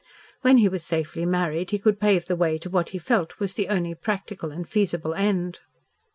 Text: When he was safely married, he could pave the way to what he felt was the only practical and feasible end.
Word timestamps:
When 0.41 0.57
he 0.57 0.67
was 0.67 0.83
safely 0.83 1.27
married, 1.27 1.69
he 1.69 1.77
could 1.77 1.99
pave 1.99 2.25
the 2.25 2.35
way 2.35 2.57
to 2.57 2.71
what 2.71 2.89
he 2.89 2.97
felt 2.97 3.39
was 3.39 3.53
the 3.53 3.67
only 3.69 3.93
practical 3.93 4.49
and 4.51 4.67
feasible 4.67 5.13
end. 5.13 5.59